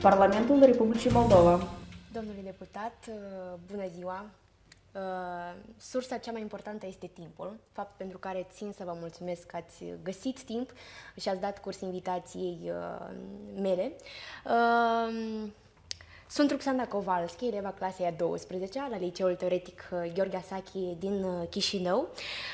[0.00, 1.68] Parlamentul Republicii Moldova.
[2.12, 3.14] Domnule deputat, uh,
[3.70, 4.24] bună ziua!
[4.92, 5.00] Uh,
[5.78, 9.84] sursa cea mai importantă este timpul, fapt pentru care țin să vă mulțumesc că ați
[10.02, 10.72] găsit timp
[11.20, 13.10] și ați dat curs invitației uh,
[13.60, 13.92] mele.
[16.28, 21.48] Sunt Ruxanda Kowalski, eleva clasei a 12 la Liceul Teoretic uh, Gheorghe Asachi din uh,
[21.50, 22.08] Chișinău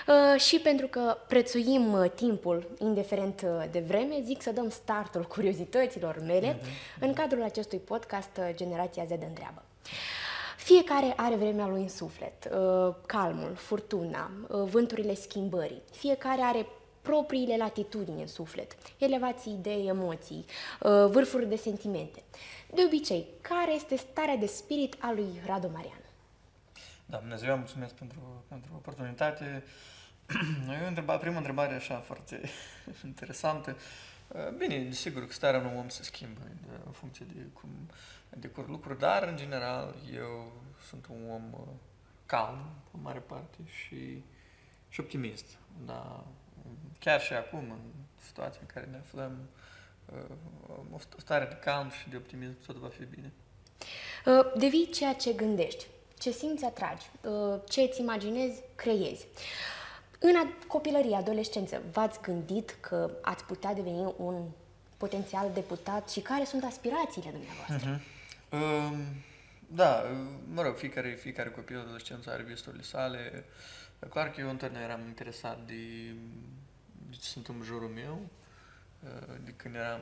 [0.07, 6.54] uh, și pentru că prețuim timpul indiferent de vreme, zic să dăm startul curiozităților mele
[6.54, 7.00] mm-hmm.
[7.00, 9.63] în cadrul acestui podcast Generația Z întreabă.
[10.57, 12.49] Fiecare are vremea lui în suflet,
[13.07, 15.82] calmul, furtuna, vânturile schimbării.
[15.93, 16.66] Fiecare are
[17.02, 20.44] propriile latitudini în suflet, elevații de emoții,
[21.11, 22.22] vârfuri de sentimente.
[22.75, 26.00] De obicei, care este starea de spirit a lui Radu Marian?
[27.07, 29.64] Da, bună ziua, mulțumesc pentru, pentru oportunitate.
[30.80, 32.41] Eu întreba, prima întrebare așa foarte
[33.05, 33.77] interesantă.
[34.56, 36.41] Bine, desigur că starea unui om se schimbă
[36.86, 37.69] în funcție de cum
[38.28, 40.52] decur lucruri, dar în general eu
[40.88, 41.75] sunt un om uh,
[42.27, 44.22] calm, în mare parte, și,
[44.88, 45.47] și optimist.
[45.86, 46.25] Da,
[46.98, 47.80] chiar și acum, în
[48.25, 49.48] situația în care ne aflăm,
[50.92, 53.33] o stare de calm și de optimism, tot va fi bine.
[54.27, 55.86] Uh, devii ceea ce gândești,
[56.19, 59.27] ce simți, atragi, uh, ce îți imaginezi, creezi.
[60.19, 60.34] În
[60.67, 64.48] copilărie, adolescență, v-ați gândit că ați putea deveni un
[64.97, 68.00] potențial deputat și care sunt aspirațiile dumneavoastră?
[68.00, 68.11] Uh-huh.
[68.50, 68.98] Uh,
[69.66, 70.05] da,
[70.55, 73.44] mă rog, fiecare, fiecare copil adolescent are visurile sale.
[74.09, 75.75] Clar că eu întotdeauna eram interesat de,
[77.11, 78.41] de ce se întâmplă în jurul meu, Uh,
[79.45, 80.00] de când eram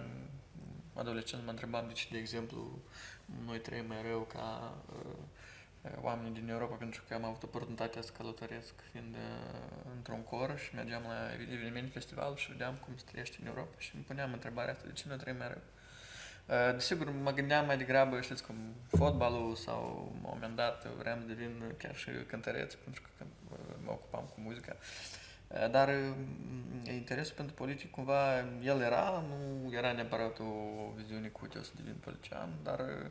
[0.94, 2.82] adolescent mă întrebam de ce, de exemplu,
[3.46, 8.12] noi trăim mai rău ca uh, oamenii din Europa, pentru că am avut oportunitatea să
[8.16, 13.36] călătoresc fiind uh, într-un cor și mergeam la evenimente, festival și vedeam cum se trăiește
[13.40, 15.62] în Europa și îmi puneam întrebarea asta, de ce noi trăim mai rău?
[16.46, 18.56] Uh, desigur, mă gândeam mai degrabă, știți, cum
[18.88, 23.76] fotbalul sau, la un moment dat, vreau să devin chiar și cântăreț, pentru că uh,
[23.84, 24.76] mă ocupam cu muzica.
[24.78, 25.19] Uh, Eh,
[25.70, 30.44] dar mm, interesul pentru politic cumva el era, nu era neapărat o
[30.96, 33.10] viziune cu uite o să devin politician, dar eh,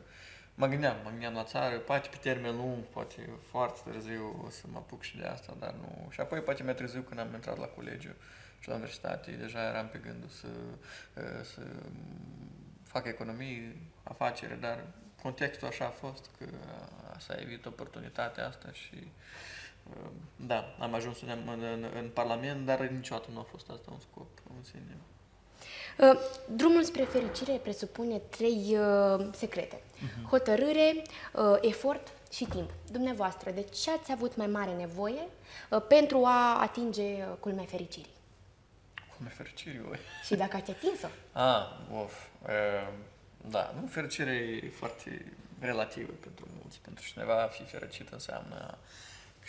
[0.54, 4.64] mă gândeam, mă gândeam la țară, poate pe termen lung, poate foarte târziu o să
[4.72, 6.08] mă apuc și de asta, dar nu.
[6.10, 8.14] Și apoi poate mai târziu când am intrat la colegiu
[8.58, 10.48] și la universitate, deja eram pe gândul să,
[11.14, 11.60] eh, să
[12.82, 14.84] fac economie, afacere, dar
[15.22, 16.46] contextul așa a fost că
[17.18, 19.12] s-a evit oportunitatea asta și
[20.36, 24.00] da, am ajuns în, în, în, în Parlament, dar niciodată nu a fost asta un
[24.00, 24.96] scop în sine.
[25.98, 26.18] Uh,
[26.56, 29.76] drumul spre fericire presupune trei uh, secrete.
[29.76, 30.28] Uh-huh.
[30.28, 31.02] Hotărâre,
[31.32, 32.70] uh, efort și timp.
[32.90, 35.22] Dumneavoastră, de ce ați avut mai mare nevoie
[35.70, 38.14] uh, pentru a atinge uh, culmea fericirii?
[39.16, 39.98] Culmea fericirii, voi.
[40.24, 41.06] Și dacă ați atins-o?
[41.32, 41.66] Ah,
[42.02, 42.26] of.
[42.42, 42.92] Uh,
[43.48, 46.78] da, nu, fericirea e foarte relativă pentru mulți.
[46.80, 48.78] Pentru cineva a fi fericit înseamnă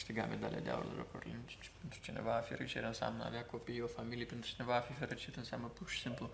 [0.03, 1.69] câștiga medalia de aur la Jocurile Olimpice.
[1.79, 5.89] Pentru cineva fericire înseamnă avea copii, o familie, pentru cineva a fi fericit înseamnă pur
[5.89, 6.29] și simplu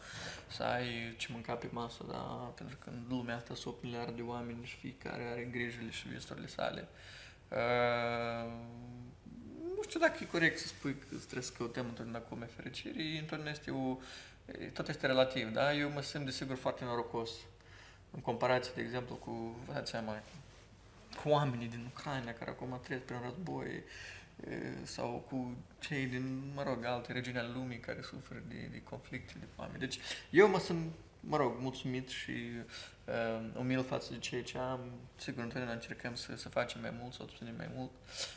[0.47, 2.21] să ai ce mânca pe masă, da?
[2.55, 6.07] pentru că în lumea asta sunt 8 miliarde de oameni și fiecare are grijile și
[6.07, 6.87] visurile sale.
[7.49, 8.51] Uh,
[9.75, 13.01] nu știu dacă e corect să spui că trebuie să căutăm întotdeauna cum e fericire,
[13.19, 13.97] întotdeauna este o,
[14.73, 15.73] tot este relativ, da?
[15.73, 17.29] Eu mă simt desigur foarte norocos
[18.11, 20.21] în comparație, de exemplu, cu, vă dați seama,
[21.23, 23.83] cu oamenii din Ucraina care acum trec prin război
[24.83, 29.33] sau cu cei din, mă rog, alte regiuni ale lumii care suferă de, de conflicte,
[29.39, 29.77] de foame.
[29.77, 32.31] Deci eu mă sunt, mă rog, mulțumit și
[33.05, 34.79] uh, umil față de ceea ce am.
[35.15, 37.91] Sigur, întotdeauna încercăm să, să facem mai mult, să obținem mai mult,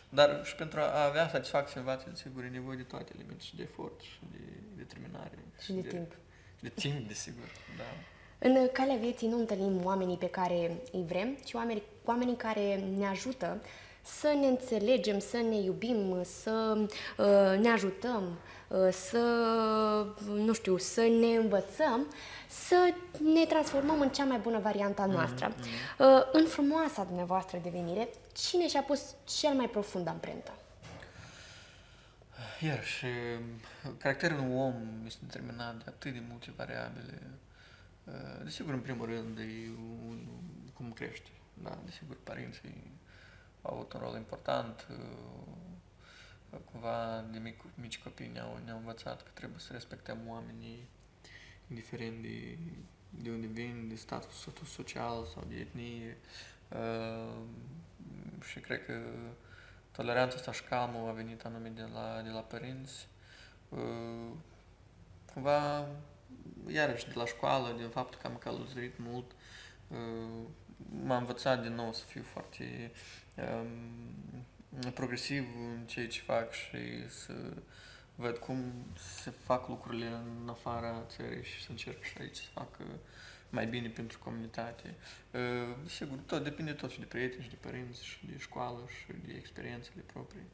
[0.09, 3.57] dar și pentru a avea satisfacție în viață, sigur, e nevoie de toate elemente și
[3.57, 4.39] de efort și de
[4.77, 5.39] determinare.
[5.63, 6.13] Și de, de timp.
[6.61, 7.85] De timp, desigur, da.
[8.43, 13.07] În calea vieții nu întâlnim oamenii pe care îi vrem, ci oamenii, oamenii care ne
[13.07, 13.61] ajută
[14.03, 18.39] să ne înțelegem, să ne iubim, să uh, ne ajutăm,
[18.69, 19.25] uh, să,
[20.35, 22.07] nu știu, să ne învățăm,
[22.49, 22.95] să
[23.35, 25.53] ne transformăm în cea mai bună variantă a mm-hmm, noastră.
[25.53, 25.99] Mm-hmm.
[25.99, 30.53] Uh, în frumoasa dumneavoastră devenire, cine și-a pus cel mai profund amprentă?
[32.61, 33.07] Iar și
[33.99, 34.75] caracterul unui om
[35.07, 37.41] este determinat de atât de multe variabile
[38.11, 39.71] Eh, desigur, în primul rând, e
[40.09, 40.19] un,
[40.75, 41.31] cum crește.
[41.63, 42.99] Da, desigur, părinții
[43.63, 44.87] au avut un rol important.
[44.91, 50.89] Eh, cumva, de mic, mici copii ne-au, ne-au învățat că trebuie să respectăm oamenii,
[51.69, 52.59] indiferent de,
[53.11, 56.17] de unde vin, de status, status social sau de etnie.
[56.69, 57.43] Uh,
[58.43, 59.01] și cred că
[59.93, 63.09] toleranța asta și calmul a venit anume de la, de la părinți.
[63.69, 64.31] Uh,
[65.33, 65.89] cumva
[66.67, 69.31] iarăși de la școală, din faptul că am călătorit mult,
[69.89, 70.47] uh,
[71.05, 72.91] m-a învățat din nou să fiu foarte
[73.35, 77.33] um, progresiv în ceea ce fac și să
[78.15, 78.73] văd cum
[79.23, 82.79] se fac lucrurile în afara țării și să încerc și aici să fac
[83.51, 84.95] mai bine pentru comunitate.
[85.31, 89.13] Uh, sigur, tot depinde tot și de prieteni și de părinți și de școală și
[89.27, 90.47] de experiențele proprii.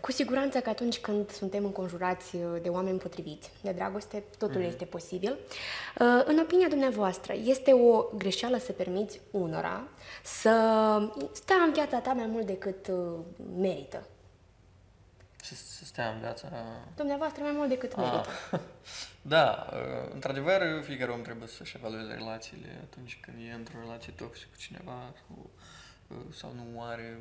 [0.00, 4.66] Cu siguranță că atunci când suntem înconjurați uh, de oameni potriviți, de dragoste, totul mm.
[4.66, 5.30] este posibil.
[5.30, 9.82] Uh, în opinia dumneavoastră, este o greșeală să permiți unora
[10.22, 10.50] să
[11.32, 12.90] stea în viața ta mai mult decât
[13.58, 14.06] merită?
[15.42, 16.48] Să, să stea în viața...
[16.96, 18.26] Dumneavoastră mai mult decât merită.
[18.50, 18.60] Ah.
[19.22, 24.48] Da, uh, într-adevăr, fiecare om trebuie să-și evalueze relațiile atunci când e într-o relație toxică
[24.50, 25.50] cu cineva sau,
[26.08, 27.20] uh, sau nu are...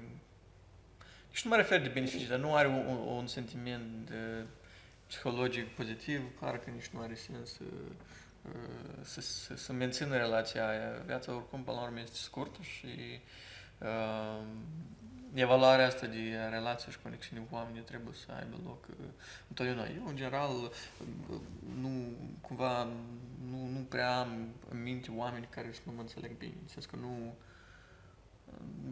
[1.40, 4.46] Și nu mă refer de beneficii, dar nu are un, un sentiment de
[5.08, 7.64] psihologic pozitiv, clar că nici nu are sens să,
[8.42, 11.04] uh, să, să, să mențină relația aia.
[11.06, 13.20] Viața oricum, până la urmă, este scurtă și
[13.78, 14.42] uh,
[15.34, 19.06] evaluarea asta de relație și conexiune cu oamenii trebuie să aibă loc uh,
[19.48, 19.88] întotdeauna.
[19.96, 21.40] Eu, în general, uh,
[21.82, 22.84] nu, cumva,
[23.50, 26.54] nu, nu prea am în minte oameni care să nu mă înțeleg bine.
[26.76, 27.36] În că nu...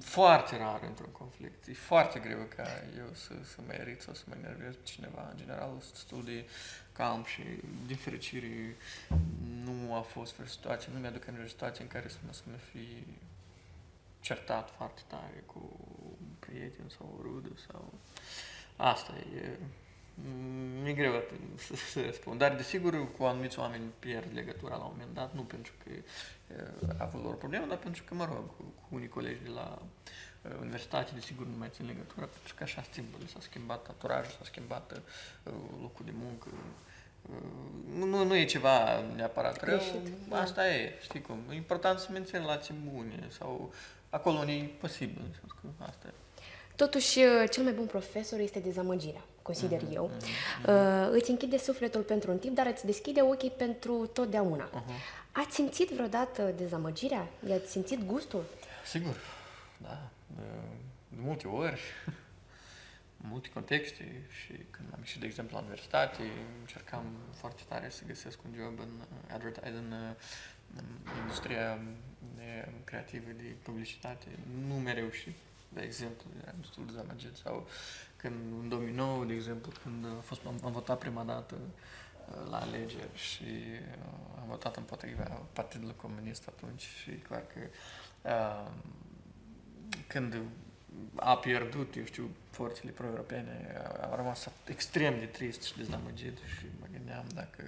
[0.01, 1.67] Foarte rar într-un conflict.
[1.67, 2.67] E foarte greu ca
[2.97, 5.27] eu să, să mă erit sau să mă enervez pe cineva.
[5.31, 6.45] În general, sunt destul de
[6.91, 7.43] calm și,
[7.85, 8.75] din fericire,
[9.63, 12.41] nu a fost vreo situație, nu mi-aduc în vreo situație în care să mă, să
[12.45, 13.05] mă fi
[14.19, 15.79] certat foarte tare cu
[16.39, 17.93] prieten sau rudă sau...
[18.75, 19.57] Asta e...
[20.81, 21.23] Mi-e greu
[21.55, 22.37] să, să spun.
[22.37, 25.89] Dar, desigur, cu anumiți oameni pierd legătura la un moment dat, nu pentru că
[26.97, 29.81] a avut lor problemă, dar pentru că, mă rog, cu, cu unii colegi de la
[30.41, 34.43] uh, universitate, desigur, nu mai țin legătura, pentru că așa schimbul s-a schimbat aturajul, s-a
[34.43, 36.47] schimbat uh, locul de muncă,
[37.97, 39.81] nu, nu, nu e ceva neapărat rău,
[40.29, 40.41] da.
[40.41, 41.43] asta e, știi cum.
[41.51, 43.73] E important să mențin relații bune sau
[44.09, 45.21] acolo unde e posibil,
[45.77, 46.13] asta e.
[46.75, 50.09] Totuși, uh, cel mai bun profesor este dezamăgirea, consider mm-hmm, eu.
[50.09, 50.65] Mm-hmm.
[50.67, 54.69] Uh, îți închide sufletul pentru un timp, dar îți deschide ochii pentru totdeauna.
[54.69, 55.31] Uh-huh.
[55.31, 57.27] Ați simțit vreodată dezamăgirea?
[57.49, 58.43] I-ați simțit gustul?
[58.85, 59.15] Sigur,
[59.77, 60.09] da.
[61.07, 61.81] De multe ori,
[63.23, 66.21] în multe contexte și când am ieșit, de exemplu, la universitate,
[66.59, 67.05] încercam
[67.39, 68.91] foarte tare să găsesc un job în
[69.33, 69.93] advertising, în,
[70.77, 70.85] în
[71.21, 71.79] industria
[72.83, 74.27] creativă de publicitate.
[74.67, 75.35] Nu mi-a reușit
[75.69, 77.35] de exemplu, eram destul de dezamăgit.
[77.35, 77.67] Sau
[78.17, 82.57] când în 2009, de exemplu, când a fost, am, am votat prima dată uh, la
[82.57, 85.23] alegeri și uh, am votat împotriva
[85.53, 87.59] Partidului Comunist atunci și clar că
[88.21, 88.71] uh,
[90.07, 90.41] când
[91.15, 96.85] a pierdut, eu știu, forțele pro-europene, am rămas extrem de trist și dezamăgit și mă
[96.91, 97.63] gândeam dacă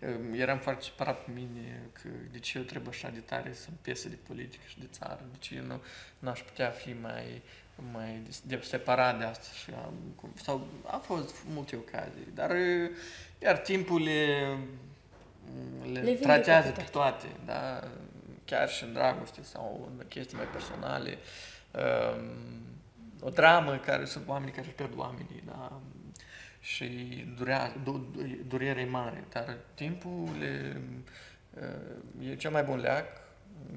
[0.00, 3.78] um, eram foarte supărat pe mine că de ce eu trebuie așa de tare să-mi
[3.82, 5.82] piese de politică și de țară, de ce eu nu
[6.18, 7.42] n-aș putea fi mai,
[7.92, 9.94] mai de, separat de asta și am,
[10.34, 12.50] sau a fost multe ocazii, dar
[13.38, 14.58] iar timpul le,
[15.92, 17.80] le, le tratează pe toate, da?
[18.44, 21.18] chiar și în dragoste sau în chestii mai personale.
[21.70, 22.60] Um,
[23.20, 25.80] o dramă care sunt oameni care își pierd oamenii, da?
[26.60, 26.86] și
[27.36, 28.14] durea, du,
[28.46, 30.80] durerea e mare, dar timpul le,
[32.18, 33.06] uh, e cel mai bun leac.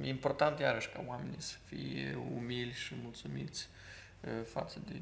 [0.02, 3.75] E important iarăși ca oamenii să fie umili și mulțumiți uh,
[4.46, 5.02] față de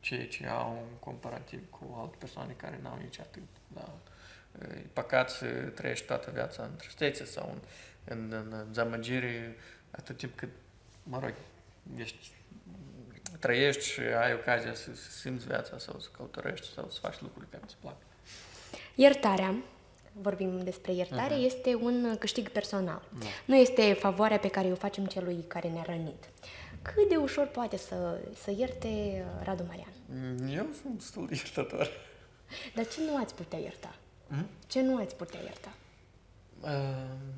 [0.00, 3.42] ceea ce au în comparativ cu alte persoane care n-au nici atât.
[3.68, 3.94] Da?
[4.58, 7.58] Uh, e păcat să trăiești toată viața în tristețe sau în,
[8.04, 9.56] în, în, în zamăgire
[9.90, 10.50] atât timp cât,
[11.02, 11.34] mă rog,
[11.96, 12.30] ești
[13.38, 17.50] trăiești și ai ocazia să, să simți viața sau să căutărești sau să faci lucruri
[17.50, 17.96] care îți plac.
[18.94, 19.54] Iertarea,
[20.12, 21.44] vorbim despre iertare, uh-huh.
[21.44, 23.02] este un câștig personal.
[23.18, 23.26] Da.
[23.44, 26.28] Nu este favoarea pe care o facem celui care ne-a rănit.
[26.82, 29.92] Cât de ușor poate să, să ierte uh, Radu Marian?
[30.06, 31.88] Mm, eu sunt destul de iertător.
[32.74, 33.94] Dar ce nu ați putea ierta?
[34.28, 34.46] Hmm?
[34.66, 35.72] Ce nu ați putea ierta?
[36.60, 37.30] Uh,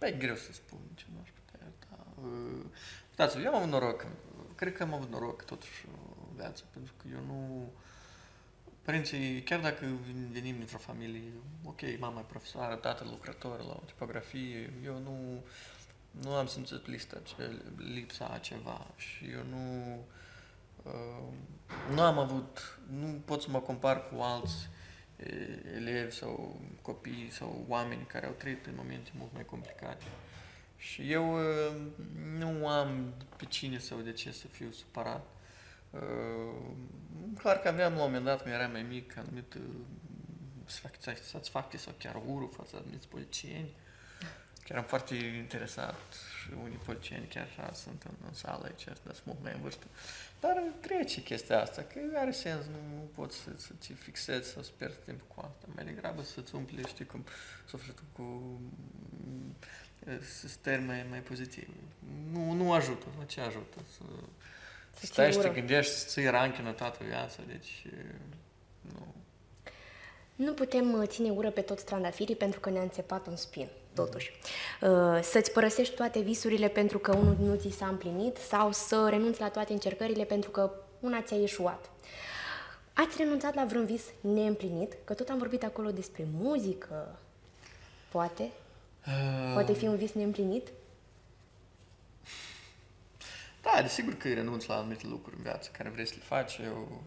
[0.00, 2.06] e greu să spun ce nu aș putea ierta.
[2.22, 2.64] Uh,
[3.10, 4.06] Uitați, eu am avut noroc.
[4.54, 7.70] Cred că am avut noroc totuși în viață, pentru că eu nu...
[8.82, 9.86] Părinții, chiar dacă
[10.32, 11.32] venim dintr-o familie,
[11.64, 15.44] ok, mama e profesoară, tatăl lucrător la o tipografie, eu nu,
[16.10, 19.96] nu am simțit lista, ce, lipsa a ceva și eu nu,
[20.82, 21.32] uh,
[21.94, 24.68] nu am avut, nu pot să mă compar cu alți
[25.76, 30.04] elevi sau copii sau oameni care au trăit în momente mult mai complicate.
[30.76, 31.76] Și eu uh,
[32.38, 35.26] nu am pe cine sau de ce să fiu supărat.
[35.90, 36.72] Uh,
[37.38, 39.60] clar că aveam la un moment dat, când eram mai mic, anumit uh,
[41.20, 43.70] satisfacție sau chiar ură față de anumiți politicieni.
[44.70, 46.00] Chiar am foarte interesat
[46.40, 49.60] și unii politicieni chiar așa sunt în, în sală aici, dar sunt mult mai în
[49.60, 49.86] vârstă.
[50.40, 54.70] Dar trece chestia asta, că are sens, nu poți să, să te fixezi sau să
[54.76, 55.66] pierzi timp cu asta.
[55.74, 57.24] Mai degrabă să-ți umple, știi, cum
[57.68, 58.60] sufletul cu
[60.46, 61.72] stări mai, mai pozitive.
[62.32, 63.78] Nu, nu ajută, nu ce ajută?
[63.96, 64.02] Să,
[64.94, 67.86] să stai și te gândești să ții ranchină toată viața, deci
[68.80, 69.14] nu.
[70.34, 74.32] Nu putem uh, ține ură pe toți trandafirii pentru că ne-a înțepat un spin, totuși.
[74.80, 79.40] Uh, să-ți părăsești toate visurile pentru că unul nu ți s-a împlinit sau să renunți
[79.40, 81.90] la toate încercările pentru că una ți-a ieșuat.
[82.92, 84.96] Ați renunțat la vreun vis neîmplinit?
[85.04, 87.18] Că tot am vorbit acolo despre muzică,
[88.08, 88.42] poate?
[89.06, 89.52] Uh...
[89.52, 90.68] Poate fi un vis neîmplinit?
[93.62, 96.56] Da, desigur că renunți la anumite lucruri în viață care vrei să le faci.
[96.64, 97.02] Eu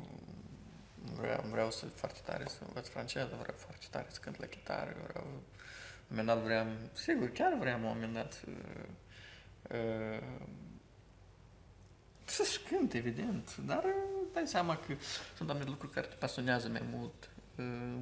[1.19, 4.95] vreau, vreau să foarte tare să învăț franceză, vreau foarte tare să cânt la chitară,
[5.07, 5.25] vreau...
[6.09, 8.47] Un moment dat vreau, sigur, chiar vreau un moment dat să,
[9.75, 10.23] uh,
[12.25, 13.85] să-și cânt, evident, dar
[14.33, 14.93] dai seama că
[15.35, 17.29] sunt anumite lucruri care te pasionează mai mult.
[17.55, 17.95] Uh,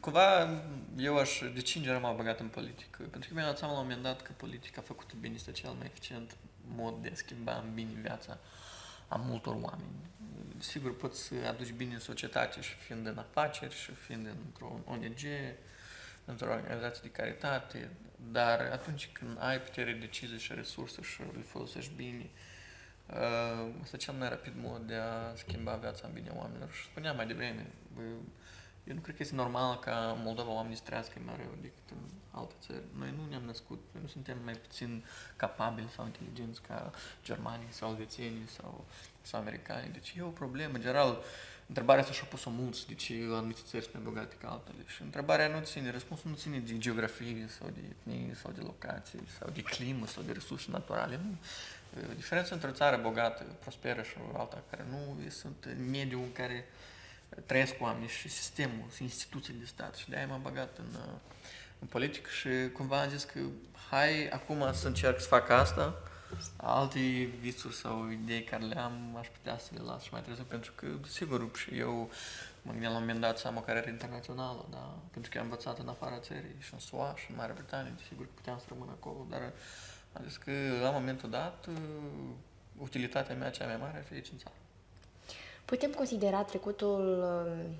[0.00, 0.48] Cumva
[0.96, 3.78] eu aș, de 5 ani m-am băgat în politică, pentru că mi-am dat seama la
[3.78, 6.36] un moment dat că politica făcută bine este cel mai eficient
[6.74, 8.38] mod de a schimba în bine viața
[9.08, 9.90] a multor oameni.
[10.58, 15.20] Sigur, poți să aduci bine în societate și fiind în afaceri și fiind într-o ONG,
[16.28, 17.90] într-o organizație de caritate,
[18.32, 22.30] dar atunci când ai putere, decizie și resurse și le folosești bine,
[23.06, 26.72] uh, asta cel mai rapid mod de a schimba viața în bine oamenilor.
[26.72, 27.66] Și spuneam mai devreme,
[28.88, 31.98] eu nu cred că este normal ca Moldova oamenii să trăiască mai rău decât în
[32.30, 32.84] alte țări.
[32.98, 35.04] Noi nu ne-am născut, noi nu suntem mai puțin
[35.36, 36.90] capabili sau inteligenți ca
[37.24, 38.84] germanii sau elvețienii sau,
[39.22, 39.90] sau americanii.
[39.90, 40.74] Deci e o problemă.
[40.74, 41.22] În general,
[41.68, 44.82] întrebarea asta și-a pus-o mulți, de ce anumite țări sunt mai bogate ca altele.
[44.86, 49.18] Și întrebarea nu ține, răspunsul nu ține de geografie sau de etnie sau de locație
[49.38, 51.20] sau de climă sau de resurse naturale.
[51.24, 51.36] Nu.
[52.14, 56.68] Diferența între o țară bogată, prosperă și alta care nu sunt în mediul în care
[57.46, 59.94] trăiesc oameni și sistemul, și instituțiile de stat.
[59.94, 61.14] Și de-aia m-am băgat în, uh,
[61.78, 63.40] în politică și cumva am zis că
[63.90, 66.02] hai acum să încerc să fac asta,
[66.56, 66.98] alte
[67.40, 70.72] visuri sau idei care le am, aș putea să le las și mai târziu, pentru
[70.74, 72.10] că, sigur, și eu
[72.62, 74.94] mă gândeam la un moment dat să am o carieră internațională, da?
[75.10, 78.24] pentru că am învățat în afara țării și în SUA și în Marea Britanie, sigur
[78.24, 79.52] că puteam să rămân acolo, dar
[80.12, 81.74] am zis că la momentul dat uh,
[82.78, 84.54] utilitatea mea cea mai mare ar fi aici în țară.
[85.64, 87.74] Putem considera trecutul um,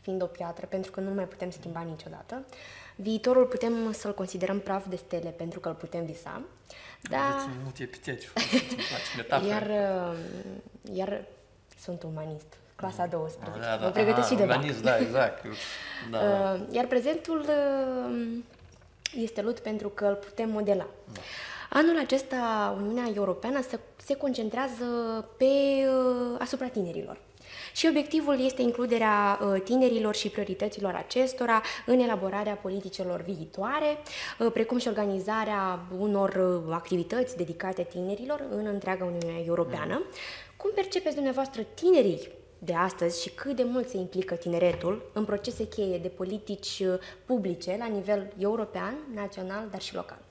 [0.00, 2.44] fiind o piatră, pentru că nu mai putem schimba niciodată.
[2.96, 6.42] Viitorul putem să-l considerăm praf de stele, pentru că îl putem visa.
[7.10, 7.46] Da.
[7.62, 8.26] multe epitete,
[9.48, 11.24] iar, um, iar
[11.80, 12.46] sunt umanist,
[12.76, 13.58] clasa 12.
[13.60, 15.44] Da, da, da, mă pregătesc și de umanist, da, exact.
[16.10, 16.60] Da, da.
[16.70, 18.44] Iar prezentul um,
[19.16, 20.86] este lut pentru că îl putem modela.
[21.12, 21.20] Da.
[21.70, 24.84] Anul acesta Uniunea Europeană se, se concentrează
[25.36, 27.18] pe uh, asupra tinerilor.
[27.74, 33.98] Și obiectivul este includerea uh, tinerilor și priorităților acestora în elaborarea politicilor viitoare,
[34.38, 39.94] uh, precum și organizarea unor activități dedicate tinerilor în întreaga Uniune Europeană.
[39.94, 40.04] Mm.
[40.56, 42.28] Cum percepeți dumneavoastră tinerii
[42.58, 46.82] de astăzi și cât de mult se implică tineretul în procese cheie de politici
[47.24, 50.23] publice la nivel european, național, dar și local?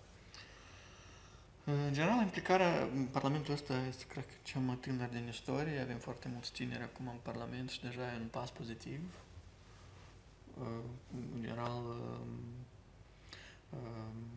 [1.66, 5.80] În general, implicarea în Parlamentul ăsta este, cred că, cea mai tânăr din istorie.
[5.80, 9.00] Avem foarte mulți tineri acum în Parlament și deja e un pas pozitiv.
[11.14, 11.82] În general,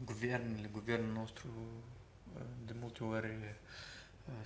[0.04, 1.48] guvernele, guvernul nostru
[2.66, 3.56] de multe ori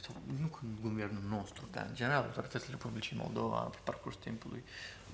[0.00, 4.64] sau nu cu guvernul nostru, dar în general autoritățile publice în Moldova, pe parcurs timpului,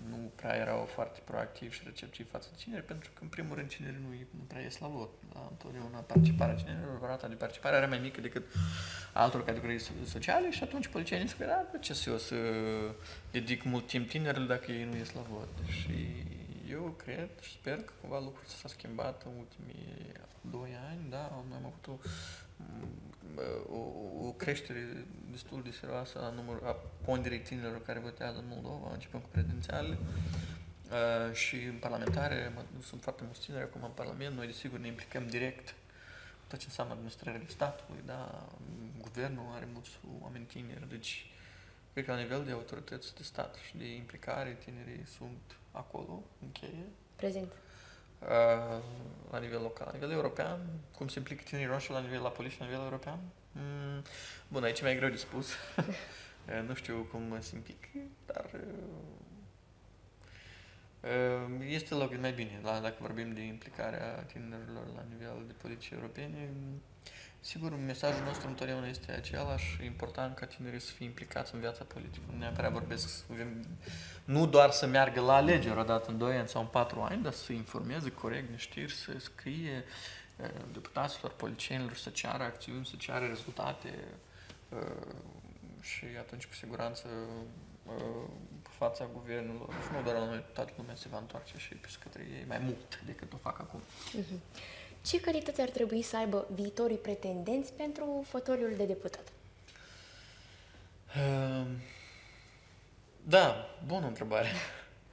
[0.08, 3.68] nu prea erau foarte proactivi și receptivi față de tineri, pentru că, în primul rând,
[3.68, 4.08] tinerii nu,
[4.38, 5.11] nu prea ies la vot.
[5.32, 5.46] Da?
[5.50, 8.44] Întotdeauna participarea tinerilor, rata de participare era mai mică decât
[9.12, 12.37] altor categorii sociale și atunci politicienii se da, ce să eu să
[13.30, 15.49] dedic mult timp tinerilor dacă ei nu ies la vot.
[15.70, 16.25] Și
[16.70, 20.12] eu cred și sper că cumva lucrurile s-au schimbat în ultimii
[20.50, 22.08] doi ani, da, noi am avut o
[23.70, 23.78] o,
[24.26, 29.22] o creștere destul de serioasă a, număr, a ponderei tinerilor care votează în Moldova, începând
[29.22, 32.52] cu prezidențiale uh, și în parlamentare.
[32.82, 34.36] Sunt foarte mulți tineri acum în Parlament.
[34.36, 35.75] Noi, desigur, ne implicăm direct
[36.46, 38.48] tot ce înseamnă administrarea statului, da?
[39.00, 41.30] Guvernul are mulți oameni tineri, deci
[41.92, 46.52] cred că la nivel de autorități de stat și de implicare, tinerii sunt acolo, în
[46.52, 46.84] cheie.
[47.16, 47.52] Prezent.
[48.18, 48.82] Uh,
[49.30, 49.87] la nivel local.
[49.87, 50.61] La nivel european,
[50.96, 53.18] cum se implică tinerii roșii la nivel la poliție, la nivel european?
[53.52, 54.02] Mm,
[54.49, 55.49] bun, aici e mai greu de spus.
[56.46, 57.88] Uh, nu știu cum se implică,
[58.26, 58.50] dar
[61.02, 65.90] uh, Este loc mai bine, la, dacă vorbim de implicarea tinerilor la nivel de politici
[65.90, 66.50] europene.
[67.46, 72.24] Sigur, mesajul nostru întotdeauna este același, important ca tinerii să fie implicați în viața politică.
[72.32, 73.24] Nu neapărat vorbesc,
[74.24, 77.22] nu doar să meargă la alegeri o dată în 2 ani sau în 4 ani,
[77.22, 79.84] dar să informeze corect niște știri, să scrie
[80.72, 84.04] deputaților, politicienilor, să ceară acțiuni, să ceară rezultate
[85.80, 87.08] și atunci cu siguranță
[88.62, 92.26] fața guvernului și nu doar la noi, toată lumea se va întoarce și pe către
[92.38, 93.80] ei mai mult decât o fac acum.
[93.80, 94.64] Uh-huh.
[95.06, 99.32] Ce calități ar trebui să aibă viitorii pretendenți pentru fotoliul de deputat?
[101.16, 101.66] Uh,
[103.22, 104.48] da, bună întrebare.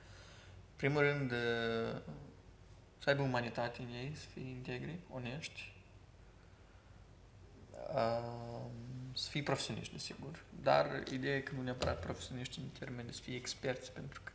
[0.81, 2.01] Primul rând, uh,
[2.99, 5.73] să aibă umanitate în ei, să fie integri, onești,
[7.93, 8.61] uh,
[9.13, 10.43] să fie profesioniști, desigur.
[10.63, 14.31] Dar ideea e că nu neapărat profesioniști în termen de să fie experți, pentru că,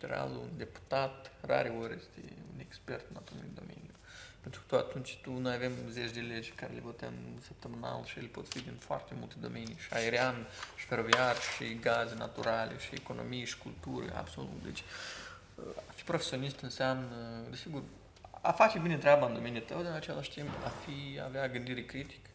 [0.00, 2.20] general, un deputat rare ori este
[2.54, 3.92] un expert în anumit domeniu.
[4.40, 7.12] Pentru că tu atunci tu, noi avem zeci de legi care le votăm
[7.46, 12.14] săptămânal și ele pot fi din foarte multe domenii, și aerian, și feroviar, și gaze
[12.14, 14.62] naturale, și economie, și cultură, absolut.
[14.64, 14.82] Deci,
[15.88, 17.82] a fi profesionist înseamnă, desigur,
[18.40, 21.84] a face bine treaba în domeniul tău, dar în același timp a fi, avea gândire
[21.84, 22.28] critică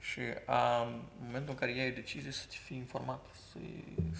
[0.00, 3.58] și a, în momentul în care iei o decizie să te fii informat, să,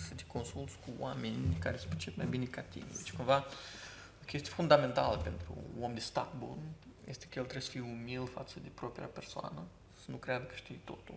[0.06, 2.85] să te consulți cu oameni care se pricep mai bine ca tine.
[2.97, 3.42] Deci, cumva, o
[4.30, 6.58] chestie fundamentală pentru un om de stat bun
[7.04, 9.62] este că el trebuie să fie umil față de propria persoană,
[10.04, 11.14] să nu creadă că știe totul,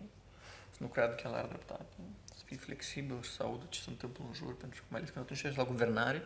[0.70, 1.94] să nu creadă că el are dreptate,
[2.34, 5.10] să fie flexibil și să audă ce se întâmplă în jur, pentru că mai ales
[5.12, 6.22] când atunci ești la guvernare,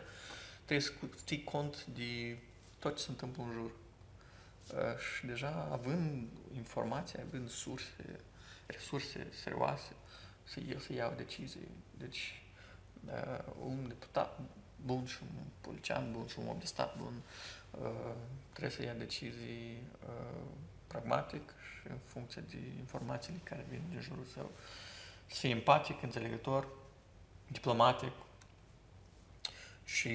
[0.65, 0.91] trebuie să
[1.25, 2.37] ții cont de
[2.79, 3.71] tot ce se întâmplă în jur.
[3.71, 8.19] Uh, și deja având informații, având surse,
[8.65, 9.91] resurse serioase,
[10.43, 11.67] să el să ia o decizie.
[11.97, 12.43] Deci,
[13.05, 14.39] uh, un deputat
[14.85, 17.13] bun și un polițian bun și un om de stat bun
[17.71, 18.13] uh,
[18.49, 20.41] trebuie să ia decizii uh,
[20.87, 24.49] pragmatic și în funcție de informațiile care vin din jurul său.
[25.25, 26.67] Să fie empatic, înțelegător,
[27.47, 28.11] diplomatic
[29.83, 30.13] și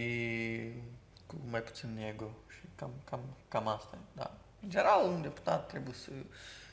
[1.27, 3.99] cu mai puțin ego și cam, cam, cam asta.
[4.13, 4.37] Da.
[4.63, 6.11] În general, un deputat trebuie să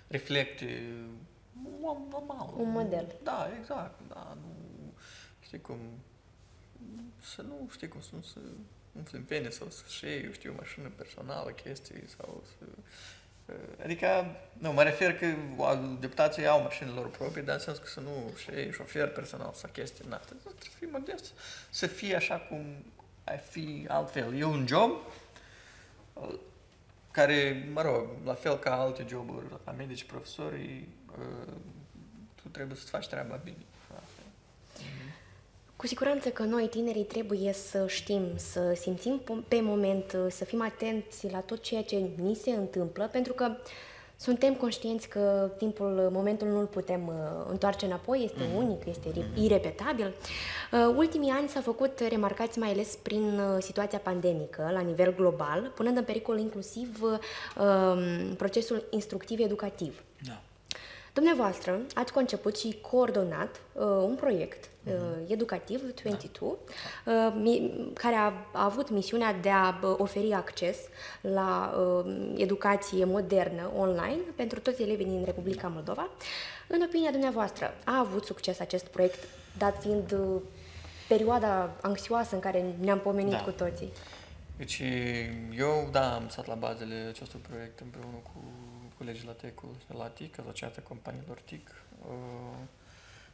[0.07, 0.93] reflecte
[1.63, 2.53] un om normal.
[2.57, 3.15] Un model.
[3.23, 3.99] Da, exact.
[4.07, 4.93] Da, nu,
[5.39, 5.77] știi cum,
[7.21, 8.39] să nu, știi cum, să nu să
[8.91, 12.65] umfli în pene sau să-și iei, eu știu, mașină personală, chestii sau să...
[13.83, 14.07] Adică,
[14.53, 15.25] nu, mă refer că
[15.99, 19.53] deputații au mașinile lor proprii, dar în sens că să nu și ei șofer personal
[19.53, 20.35] sau chestii în astea.
[20.41, 21.33] Trebuie să fii modest,
[21.69, 22.83] să fie așa cum
[23.23, 24.37] ai fi altfel.
[24.37, 24.91] E un job
[27.11, 30.87] care, mă rog, la fel ca alte joburi, la medici, profesori,
[32.35, 33.65] tu trebuie să-ți faci treaba bine.
[35.81, 41.31] Cu siguranță că noi, tinerii, trebuie să știm, să simțim pe moment, să fim atenți
[41.31, 43.55] la tot ceea ce ni se întâmplă, pentru că
[44.17, 48.55] suntem conștienți că timpul, momentul nu-l putem uh, întoarce înapoi, este mm.
[48.55, 49.43] unic, este mm.
[49.43, 50.13] irepetabil.
[50.71, 55.71] Uh, ultimii ani s-a făcut remarcați mai ales prin uh, situația pandemică la nivel global,
[55.75, 60.03] punând în pericol inclusiv uh, procesul instructiv-educativ.
[60.27, 60.41] Da.
[61.13, 64.93] Dumneavoastră ați conceput și coordonat uh, un proiect uh,
[65.27, 66.55] educativ 22,
[67.05, 67.33] da.
[67.35, 70.77] uh, care a, a avut misiunea de a uh, oferi acces
[71.21, 71.73] la
[72.05, 76.09] uh, educație modernă online pentru toți elevii din Republica Moldova.
[76.67, 80.41] În opinia dumneavoastră, a avut succes acest proiect, dat fiind uh,
[81.07, 83.41] perioada anxioasă în care ne-am pomenit da.
[83.43, 83.91] cu toții?
[84.57, 84.81] Deci
[85.57, 88.43] eu, da, am stat la bazele acestui proiect împreună cu
[89.01, 91.69] colegii la TEC-ul și la TIC, Asociația Companiilor TIC.
[92.01, 92.57] Uh,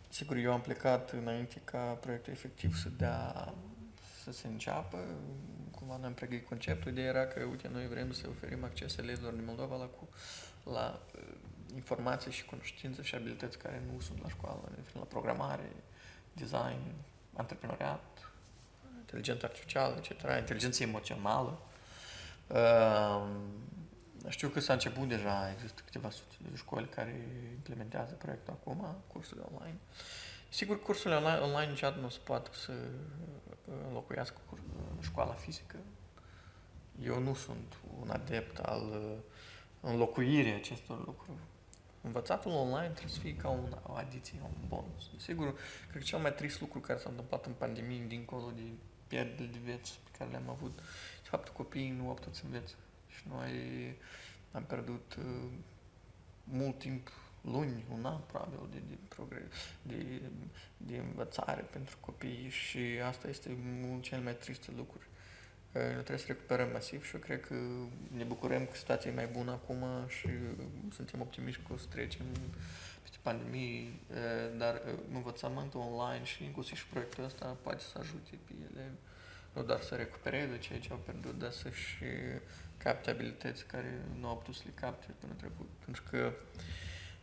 [0.10, 3.54] sigur, eu am plecat înainte ca proiectul efectiv să dea
[4.24, 4.98] să se înceapă.
[5.72, 6.92] Cumva ne-am pregătit conceptul.
[6.92, 10.10] Ideea era că, uite, noi vrem să oferim acces elevilor din Moldova la, cu,
[10.72, 11.22] la uh,
[11.76, 15.72] informații și cunoștințe și abilități care nu sunt la școală, la programare,
[16.34, 16.82] design,
[17.34, 18.32] antreprenoriat,
[19.00, 21.60] inteligență artificială, etc., inteligență emoțională.
[22.48, 23.28] Uh,
[24.30, 29.46] știu că s-a început deja, există câteva sute de școli care implementează proiectul acum, cursurile
[29.54, 29.78] online.
[30.50, 32.72] Sigur, cursurile online, online niciodată nu se poate să
[33.88, 34.38] înlocuiască
[35.02, 35.76] școala fizică.
[37.04, 39.18] Eu nu sunt un adept al uh,
[39.80, 41.40] înlocuirii acestor lucruri.
[42.02, 45.10] Învățatul online trebuie să fie ca un, o adiție, un bonus.
[45.18, 45.54] Sigur,
[45.90, 48.62] cred că cel mai trist lucru care s-a întâmplat în pandemie, dincolo de
[49.08, 50.80] pierdere de vieți pe care le-am avut,
[51.24, 52.74] faptul că copiii nu au putut să învețe.
[53.18, 53.52] Și noi
[54.52, 55.50] am pierdut uh,
[56.44, 59.44] mult timp, luni, un an probabil de, de, progres,
[59.82, 60.22] de,
[60.78, 65.06] de învățare pentru copii și asta este unul cel mai triste lucruri.
[65.74, 67.56] noi trebuie să recuperăm masiv și eu cred că
[68.18, 70.30] ne bucurăm că situația e mai bună acum și
[70.96, 72.26] suntem optimiști că o să trecem
[73.02, 73.90] peste pandemie,
[74.58, 74.82] dar
[75.14, 78.92] învățământul online și inclusiv și proiectul ăsta poate să ajute pe ele
[79.58, 82.04] nu doar să recupereze ceea ce au pierdut, dar să-și
[82.78, 85.70] capte abilități care nu au putut să le capte până trecut.
[85.86, 86.32] Pentru că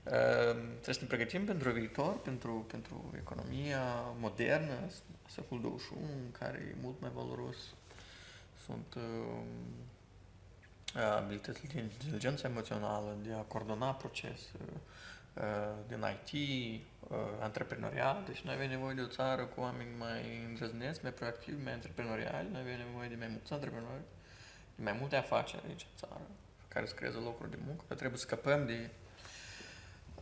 [0.05, 3.83] uh, trebuie să ne pregătim pentru viitor, pentru, pentru economia
[4.19, 4.91] modernă,
[5.29, 6.07] secolul 21,
[6.39, 7.57] care e mult mai valoros.
[8.65, 9.03] Sunt uh,
[11.17, 14.59] abilitățile de inteligență emoțională, de a coordona procese,
[15.35, 15.43] uh,
[15.89, 16.33] din IT,
[17.09, 21.63] uh, antreprenorial, deci noi avem nevoie de o țară cu oameni mai îndrăzneți, mai proactivi,
[21.63, 24.24] mai antreprenoriali, noi avem nevoie de mai mulți antreprenori, de
[24.75, 26.21] mai multe afaceri aici în țară,
[26.69, 28.91] care să creeze locuri de muncă, că trebuie să scăpăm de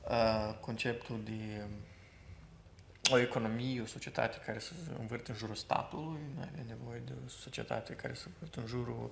[0.08, 1.64] uh, conceptul de
[3.10, 7.28] o economie, o societate care să învârte în jurul statului, noi avem nevoie de o
[7.28, 9.10] societate care să învârte în jurul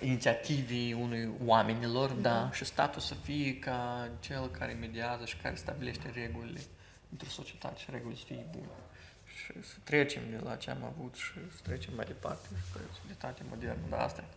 [0.00, 2.20] inițiativii unui oamenilor, mm-hmm.
[2.20, 6.60] da, și statul să fie ca cel care mediază și care stabilește regulile
[7.10, 8.66] într-o societate și regulile să fie bune.
[9.40, 12.94] Și să trecem de la ce am avut și să trecem mai departe spre o
[13.02, 14.34] societate modernă, da, asta e.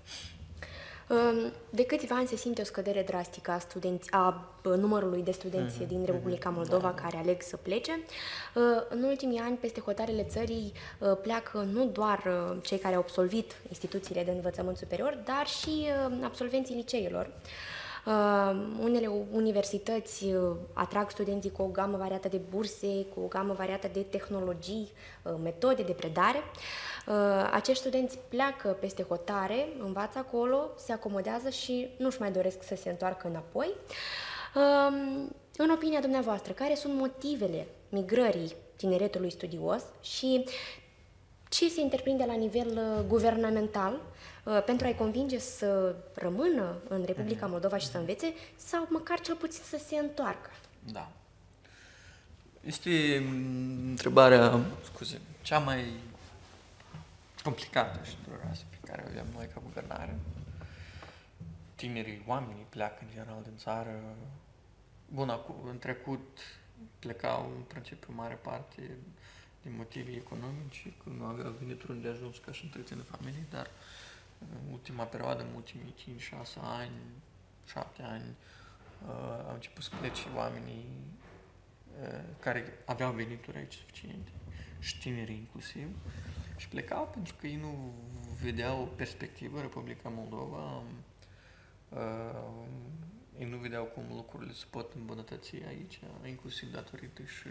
[1.70, 5.88] De câțiva ani se simte o scădere drastică a, studenți, a numărului de studenți mm-hmm.
[5.88, 6.58] din Republica mhm.
[6.58, 7.02] Moldova da.
[7.02, 8.00] care aleg să plece.
[8.90, 10.72] În ultimii ani, peste hotarele țării
[11.22, 12.24] pleacă nu doar
[12.62, 15.88] cei care au absolvit instituțiile de învățământ superior, dar și
[16.24, 17.32] absolvenții liceilor.
[18.06, 23.54] Uh, unele universități uh, atrag studenții cu o gamă variată de burse, cu o gamă
[23.54, 24.92] variată de tehnologii,
[25.24, 26.38] uh, metode de predare.
[27.08, 32.76] Uh, acești studenți pleacă peste hotare, învață acolo, se acomodează și nu-și mai doresc să
[32.76, 33.74] se întoarcă înapoi.
[34.56, 40.46] Uh, în opinia dumneavoastră, care sunt motivele migrării tineretului studios și
[41.50, 44.02] ce se întreprinde la nivel uh, guvernamental
[44.66, 47.52] pentru a-i convinge să rămână în Republica mhm.
[47.52, 50.50] Moldova și să învețe sau măcar cel puțin să se întoarcă?
[50.92, 51.12] Da.
[52.62, 55.86] Este mm, întrebarea, scuze, cea mai
[57.44, 60.20] complicată și dureroasă pe care o avem noi ca guvernare.
[61.76, 64.02] Tinerii, oamenii pleacă în general din țară.
[65.14, 66.38] Bun, în trecut
[67.00, 68.98] plecau în principiu mare parte
[69.62, 73.68] din motive economice, că nu aveau venituri de ajuns ca și întreține familie, dar
[74.40, 77.00] în ultima perioadă, în ultimii 5-6 ani,
[77.66, 78.36] 7 ani,
[79.08, 80.86] uh, au început să plece oamenii
[82.02, 84.32] uh, care aveau venituri aici suficiente
[84.80, 85.88] și tinerii inclusiv
[86.58, 87.94] și plecau pentru că ei nu
[88.42, 90.84] vedeau o perspectivă Republica Moldova,
[91.90, 92.68] uh,
[93.40, 97.50] ei nu vedeau cum lucrurile se pot îmbunătăți aici, inclusiv datorită și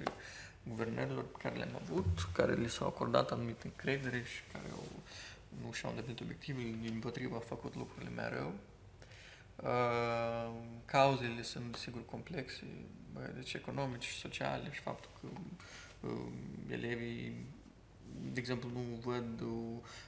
[0.69, 4.85] guvernărilor pe care le-am avut, care li s-au acordat anumite încredere și care au,
[5.63, 8.53] nu și-au îndeplinit obiectivele, din potriva au făcut lucrurile mai rău.
[9.57, 12.65] Uh, cauzele sunt, sigur, complexe,
[13.35, 15.27] deci economice și sociale și faptul că
[16.07, 16.33] uh,
[16.71, 17.47] elevii
[18.33, 19.43] de exemplu, nu văd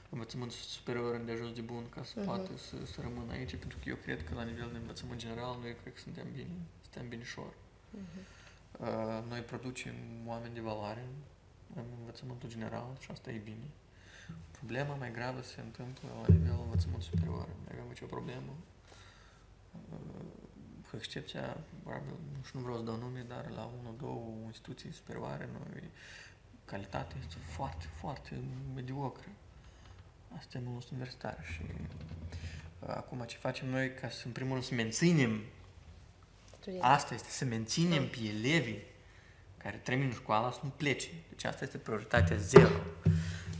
[0.09, 2.25] învățământ superior de ajuns de bun ca să uh-huh.
[2.25, 5.57] poată să, să rămână aici, pentru că eu cred că la nivel de învățământ general
[5.61, 7.53] noi cred că suntem bine, suntem binișor.
[7.53, 8.39] Uh-huh.
[8.79, 11.05] Uh, noi producem oameni de valoare
[11.75, 13.67] în învățământul general și asta e bine.
[14.51, 17.47] Problema mai gravă se întâmplă la nivel învățământ superior.
[17.63, 18.53] Noi avem aici o problemă,
[19.91, 20.25] uh,
[20.89, 22.13] cu excepția, probabil,
[22.53, 25.89] nu vreau să dau nume, dar la unul, două instituții superioare, noi
[26.71, 28.39] calitatea este foarte, foarte
[28.75, 29.27] mediocră.
[30.37, 31.61] Asta e mult universitar și
[32.79, 35.41] uh, acum ce facem noi ca să, în primul rând, să menținem
[36.59, 36.83] Studiat.
[36.83, 38.83] asta este, să menținem pe elevii
[39.57, 41.09] care termină școala să nu plece.
[41.29, 42.81] Deci asta este prioritatea zero.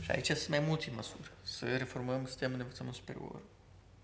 [0.00, 1.30] Și aici sunt mai multe măsuri.
[1.42, 3.40] Să reformăm sistemul de învățământ superior.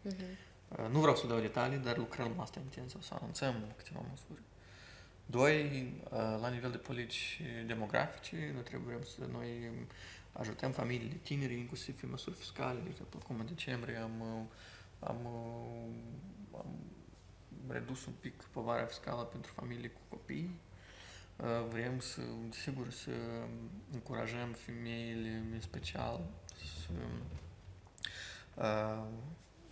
[0.07, 0.91] Uh-huh.
[0.91, 4.41] Nu vreau să dau detalii, dar lucrăm asta intens, o să anunțăm câteva măsuri.
[5.31, 9.71] Doi, uh, la nivel de politici demografice, noi trebuie să noi
[10.33, 12.81] ajutăm familiile tinere, inclusiv prin măsuri fiscale.
[12.81, 14.49] De exemplu, acum în decembrie am,
[14.99, 15.27] am,
[16.55, 16.67] am
[17.69, 20.61] redus un pic povara fiscală pentru familii cu copii.
[21.37, 23.11] Uh, vrem să, sigur, să
[23.93, 26.21] încurajăm femeile, în special,
[26.57, 26.93] să,
[28.55, 29.05] uh,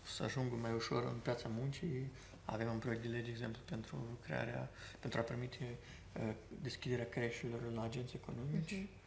[0.02, 2.10] să ajungă mai ușor în piața muncii,
[2.46, 5.78] avem un proiect de lege, de exemplu, pentru crearea, pentru a permite
[6.12, 8.74] uh, deschiderea creșelor la agenții economici.
[8.74, 9.04] Uh-huh.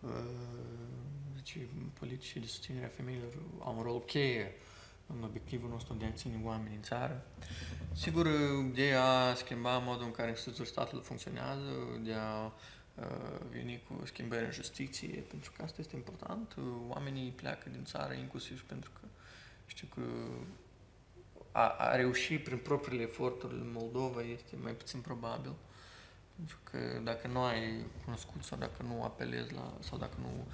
[0.00, 0.10] Uh,
[1.34, 1.58] deci,
[1.98, 4.52] politici de susținere a femeilor au un rol cheie
[5.06, 7.26] în obiectivul nostru de a ține oameni în țară.
[7.92, 8.28] Sigur,
[8.74, 14.44] de a schimba modul în care instituțiile statului funcționează, de a uh, veni cu schimbări
[14.44, 16.56] în justiție, pentru că asta este important.
[16.88, 19.06] Oamenii pleacă din țară inclusiv pentru că
[19.66, 20.02] Știu că
[21.56, 25.52] a, a reuși prin propriile eforturi în Moldova este mai puțin probabil.
[26.36, 30.46] Pentru că dacă nu ai cunoscut sau dacă nu apelezi la, sau dacă nu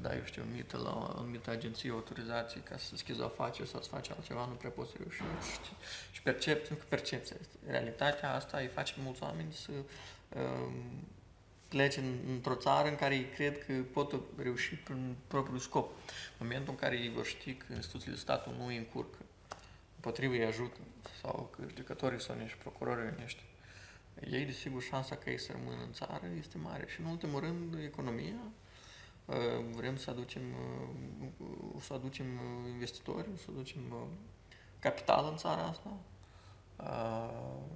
[0.00, 3.66] dai, eu știu, o mită la o anumită agenție, autorizație ca să schizi o afacere
[3.66, 5.16] sau să faci altceva, nu prea poți să reuși.
[5.16, 5.72] Și,
[6.12, 7.56] și percepția, că percepția este.
[7.66, 10.72] Realitatea asta îi face mulți oameni să um,
[11.68, 15.92] plece în, într-o țară în care ei cred că pot reuși prin propriul scop.
[16.38, 19.18] În momentul în care ei vor ști că instituțiile statului nu îi încurcă,
[20.06, 20.78] împotrivă îi ajută,
[21.20, 23.42] sau că judecătorii sau niște procurorii niște
[24.30, 26.84] ei, desigur, șansa ca ei să rămână în țară este mare.
[26.88, 28.40] Și, în ultimul rând, economia.
[29.24, 29.34] Uh,
[29.74, 30.42] vrem să aducem,
[31.38, 32.24] uh, să aducem
[32.70, 34.06] investitori, să aducem uh,
[34.78, 35.90] capital în țara asta.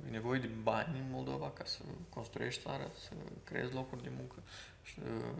[0.07, 3.11] E nevoie de bani în Moldova ca să construiești țara, să
[3.45, 4.43] creezi locuri de muncă.
[4.83, 4.95] Și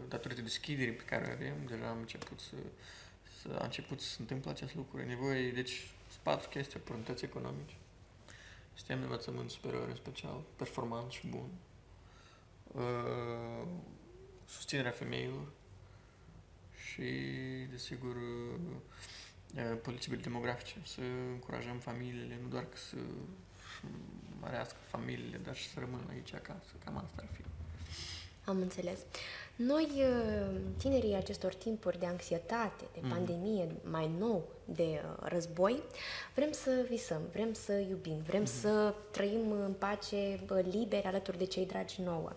[0.07, 2.55] datorită deschiderii pe care o avem, deja am început să,
[3.41, 4.99] să, a început să se întâmple acest lucru.
[4.99, 7.75] E nevoie, deci, patru chestii, oportunități economice.
[8.73, 11.49] Sistem de învățământ superior în special, performant și bun,
[12.67, 13.67] uh,
[14.45, 15.47] susținerea femeilor
[16.91, 17.11] și,
[17.69, 22.95] desigur, uh, politicile demografice, să încurajăm familiile, nu doar că să
[24.39, 27.60] mărească familiile, dar și să rămână aici acasă, cam asta ar fi.
[28.45, 28.99] Am înțeles.
[29.55, 33.09] Noi, uh, tinerii acestor timpuri de anxietate, de mhm.
[33.09, 33.91] pandemie, mm.
[33.91, 35.83] mai nou de uh, război,
[36.35, 38.45] vrem să visăm, vrem să iubim, vrem mm.
[38.45, 40.39] să trăim în pace
[40.71, 42.31] liberi alături de cei dragi nouă.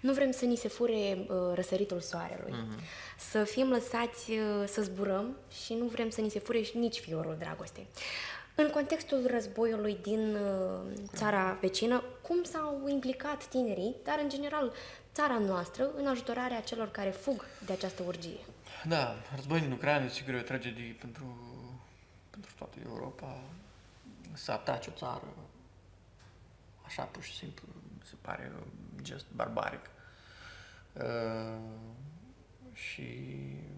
[0.00, 2.78] Nu vrem să ni se fure uh, răsăritul soarelui, mm.
[3.18, 4.30] să fim lăsați
[4.66, 7.86] să zburăm și nu vrem să ni se fure nici fiorul dragostei.
[8.56, 10.36] În contextul războiului din
[11.14, 14.72] țara vecină, cum s-au implicat tinerii, dar în general
[15.14, 18.40] țara noastră în ajutorarea celor care fug de această urgie.
[18.84, 21.24] Da, războiul în Ucraina, sigur, e o tragedie pentru,
[22.30, 23.40] pentru toată Europa.
[24.32, 25.28] Să ataci o țară
[26.84, 27.66] așa pur și simplu,
[28.04, 29.90] se pare un gest barbaric.
[30.92, 31.58] Uh,
[32.72, 33.02] și,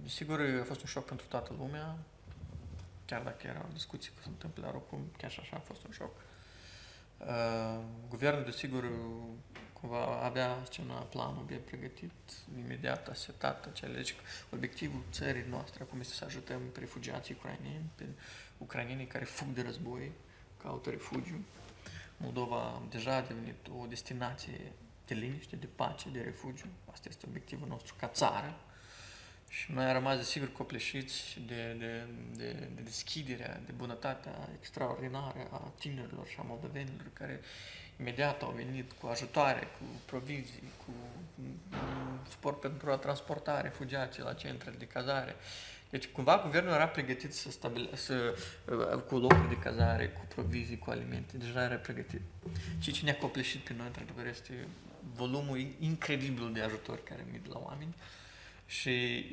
[0.03, 1.96] desigur, a fost un șoc pentru toată lumea,
[3.05, 6.11] chiar dacă erau discuții că se întâmplă oricum, chiar și așa a fost un șoc.
[7.18, 8.85] Uh, guvernul, desigur,
[9.80, 12.12] cumva avea scenariul, planul bine pregătit,
[12.58, 13.94] imediat asetat acele.
[13.94, 14.14] Deci
[14.50, 18.04] obiectivul țării noastre acum este să ajutăm pe refugiații ucraineni, pe
[18.58, 20.12] ucrainenii care fug de război,
[20.62, 21.44] caută refugiu.
[22.16, 24.72] Moldova deja a devenit o destinație
[25.06, 26.66] de liniște, de pace, de refugiu.
[26.92, 28.60] Asta este obiectivul nostru ca țară.
[29.48, 35.72] Și noi am rămas, desigur, copleșiți de, de, de, de deschiderea, de bunătatea extraordinară a
[35.78, 37.40] tinerilor și a moldovenilor care
[38.00, 40.92] imediat au venit cu ajutoare, cu provizii, cu
[42.30, 45.37] sport pentru a transporta refugiații la centrele de cazare.
[45.90, 50.78] Deci, cumva, guvernul era pregătit să stabile, să, uh, cu locuri de cazare, cu provizii,
[50.78, 51.37] cu alimente.
[51.37, 52.20] Deja era pregătit.
[52.78, 54.66] Și ce ne-a copleșit pe noi, într-adevăr, este
[55.14, 57.94] volumul incredibil de ajutor care mi de la oameni.
[58.66, 59.24] Și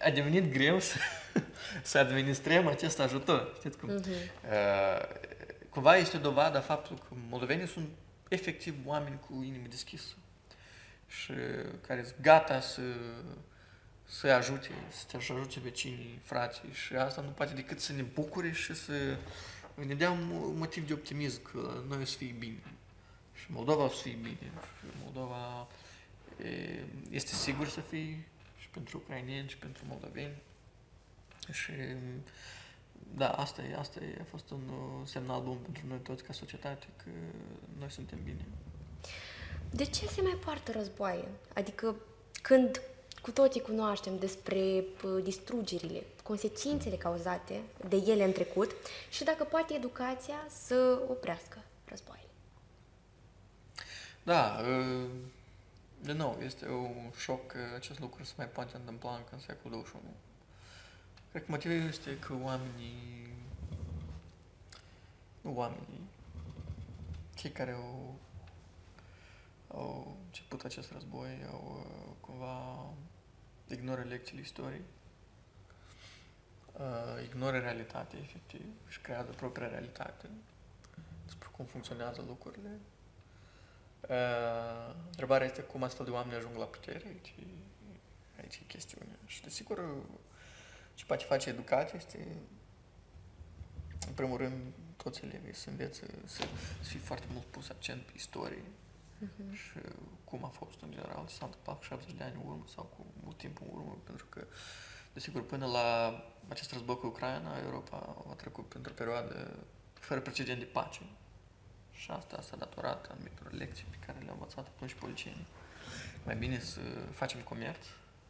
[0.00, 0.96] a devenit greu să,
[1.82, 3.54] să administrăm acest ajutor.
[3.58, 4.00] Știți cum?
[4.00, 4.04] Uh-huh.
[4.04, 5.37] Uh,
[5.68, 7.88] cumva este o dovadă a faptului că moldovenii sunt
[8.28, 10.14] efectiv oameni cu inimă deschisă
[11.06, 11.32] și
[11.86, 12.82] care sunt gata să
[14.08, 18.52] să ajute, să te ajute vecinii, frații și asta nu poate decât să ne bucure
[18.52, 19.16] și să
[19.74, 22.62] ne dea un motiv de optimism că noi o să fie bine.
[23.34, 24.50] Și Moldova o să fie bine.
[24.62, 25.68] Și Moldova
[27.10, 28.24] este sigur să fie
[28.58, 30.42] și pentru ucraineni și pentru moldoveni.
[31.52, 31.72] Și
[33.16, 36.32] da, asta e, asta e, a fost un uh, semnal bun pentru noi toți ca
[36.32, 37.10] societate că
[37.78, 38.46] noi suntem bine.
[39.70, 41.28] De ce se mai poartă războaie?
[41.54, 41.94] Adică
[42.42, 42.80] când
[43.22, 48.70] cu toții cunoaștem despre uh, distrugerile, consecințele cauzate de ele în trecut
[49.10, 52.28] și dacă poate educația să oprească războaiele.
[54.22, 55.10] Da, uh,
[56.02, 59.70] de nou, este un șoc că acest lucru se mai poate întâmpla încă în secolul
[59.70, 60.02] 21.
[61.38, 63.32] Cred că motivul este că oamenii,
[65.40, 66.08] nu oamenii,
[67.34, 68.18] cei care au,
[69.68, 71.86] au început acest război, au
[72.20, 72.84] cumva
[73.66, 74.84] ignoră lecțiile istoriei,
[76.72, 80.28] uh, ignoră realitatea, efectiv, și creează propria realitate
[81.24, 82.78] despre cum funcționează lucrurile.
[84.08, 87.34] Uh, întrebarea este cum astfel de oameni ajung la putere, aici,
[88.40, 89.16] aici e chestiunea.
[89.26, 90.04] Și, desigur,
[90.98, 92.18] ce poate face educația este,
[94.06, 96.42] în primul rând, toți elevii să învețe să,
[96.80, 98.64] să fie foarte mult pus accent pe istorie
[99.24, 99.52] uh-huh.
[99.52, 99.78] și
[100.24, 102.84] cum a fost în general, ce s-a întâmplat cu 70 de ani în urmă sau
[102.84, 104.46] cu mult timp în urmă, pentru că
[105.12, 105.88] Desigur, până la
[106.48, 109.56] acest război cu Ucraina, Europa a trecut pentru o perioadă
[109.92, 111.00] fără precedent de pace.
[111.92, 115.46] Și asta s-a datorat anumitor lecții pe care le-au învățat atunci policienii.
[116.24, 116.80] Mai bine să
[117.12, 117.84] facem comerț,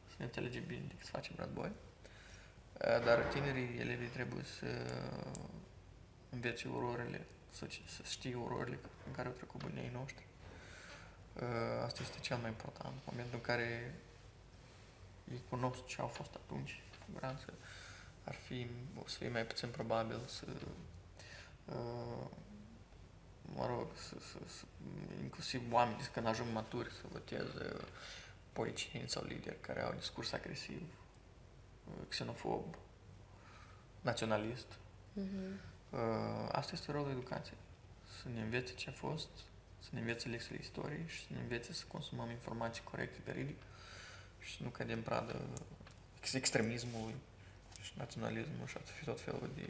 [0.07, 1.71] să ne înțelegem bine decât să facem război.
[2.79, 4.67] Dar tinerii elevii trebuie să
[6.31, 10.27] învețe ororile, să, să știe ororile în care au trecut bunii noștri.
[11.85, 12.95] Asta este cel mai important.
[12.95, 13.95] În momentul în care
[15.33, 17.53] ei cunosc ce au fost atunci, cu siguranță
[18.25, 18.67] ar fi,
[19.05, 20.47] o să fie mai puțin probabil să
[23.43, 24.65] mă rog, să, să, să,
[25.23, 27.77] inclusiv oamenii când ajung maturi să voteze
[28.53, 30.83] politicieni sau lideri care au discurs agresiv,
[32.09, 32.77] xenofob,
[34.01, 34.67] naționalist.
[34.73, 35.67] Mm-hmm.
[36.51, 37.59] Asta este rolul educației.
[38.23, 39.29] Să ne învețe ce a fost,
[39.79, 43.57] să ne învețe lecțiile istoriei și să ne învețe să consumăm informații corecte, veridic
[44.41, 45.41] și să nu cădem pradă
[46.33, 47.15] extremismului
[47.81, 49.69] și naționalismul și tot felul de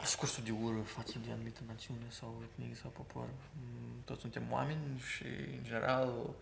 [0.00, 3.28] discursul de ură față de anumită națiune sau etnie sau popor.
[3.52, 6.34] Mm, toți suntem oameni și, în general, uh,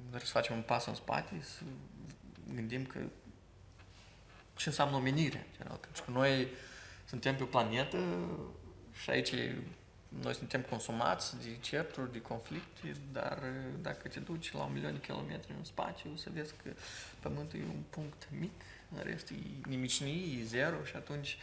[0.00, 1.62] trebuie să facem un pas în spate, să
[2.54, 2.98] gândim că
[4.56, 5.76] ce înseamnă omenirea, general.
[5.76, 6.48] Pentru că noi
[7.04, 7.98] suntem pe o planetă
[9.02, 9.32] și aici
[10.08, 13.42] noi suntem consumați de certuri, de conflicte, dar
[13.82, 16.70] dacă te duci la un milion de kilometri în spațiu, o să vezi că
[17.20, 18.52] Pământul e un punct mic,
[18.96, 19.34] în rest e
[19.68, 21.38] nimicnie, e zero și atunci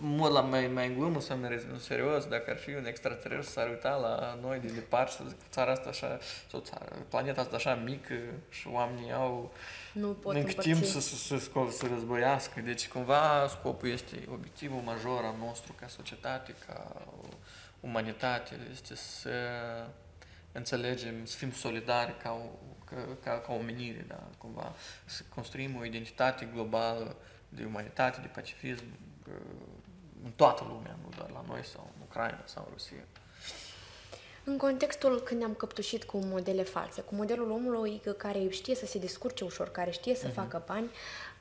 [0.00, 3.52] mult la mai, mai în glumă sau mai în serios, dacă ar fi un extraterestru
[3.52, 6.18] s-ar uita la noi de departe să zic, țara asta așa,
[6.50, 8.14] sau țara, planeta asta așa mică
[8.48, 9.52] și oamenii au
[9.92, 12.60] nu pot încă timp să, să, să, să, să războiască.
[12.60, 17.06] Deci cumva scopul este, obiectivul major al nostru ca societate, ca
[17.80, 19.30] umanitate, este să
[20.52, 22.48] înțelegem, să fim solidari ca, o,
[22.84, 27.16] ca, ca, ca omenire, da, cumva, să construim o identitate globală
[27.48, 28.84] de umanitate, de pacifism,
[30.24, 33.04] în toată lumea, nu doar la noi sau în Ucraina sau în Rusia.
[34.44, 38.98] În contextul când ne-am căptușit cu modele false, cu modelul omului care știe să se
[38.98, 40.34] descurce ușor, care știe să uh-huh.
[40.34, 40.90] facă bani,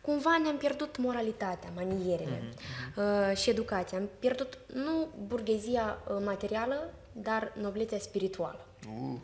[0.01, 3.29] cumva ne-am pierdut moralitatea, manierele uh-huh.
[3.29, 3.97] uh, și educația.
[3.97, 8.65] Am pierdut nu burghezia uh, materială, dar noblețea spirituală.
[8.87, 9.19] Uh,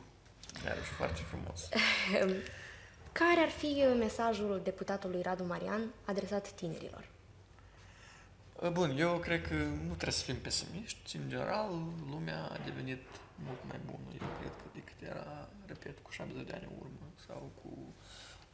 [0.65, 1.69] iarăși foarte frumos.
[3.19, 7.11] care ar fi uh, mesajul deputatului Radu Marian adresat tinerilor?
[8.71, 11.17] Bun, eu cred că nu trebuie să fim pesimiști.
[11.17, 11.69] În general,
[12.09, 13.01] lumea a devenit
[13.45, 17.07] mult mai bună, eu cred că decât era, repet, cu 70 de ani în urmă
[17.27, 17.93] sau cu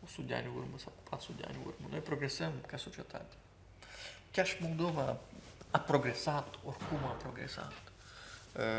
[0.04, 1.88] 100 de ani în urmă sau cu 400 de ani în urmă.
[1.90, 3.36] Noi progresăm ca societate.
[4.32, 5.18] Chiar și Moldova
[5.72, 7.74] a progresat, oricum a progresat.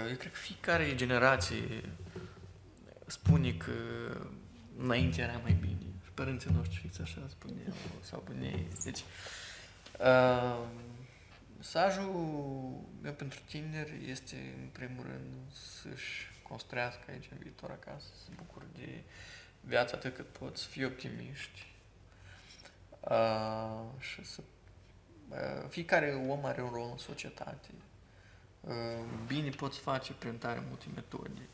[0.08, 1.92] Eu cred că fiecare generație
[3.06, 3.72] spune că
[4.78, 5.86] înainte era mai bine.
[6.04, 8.66] Și părinții noștri fix așa spuneau, sau bunei.
[8.84, 8.98] Deci,
[10.00, 10.66] uh,
[11.60, 12.12] Mesajul
[13.02, 18.30] meu pentru tineri este, în primul rând, să-și construiască aici în viitor acasă, să se
[18.36, 19.02] bucure de
[19.60, 21.72] viața atât cât pot, să fie optimiști
[23.00, 24.42] uh, și să...
[25.28, 27.68] Uh, fiecare om are un rol în societate.
[28.60, 28.74] Uh,
[29.26, 31.48] bine poți face prin tare multe metode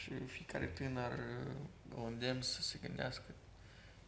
[0.00, 3.24] și fiecare tânăr uh, îndemn să se gândească